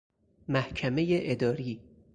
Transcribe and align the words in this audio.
محکمۀ 0.47 1.17
اداری 1.31 1.81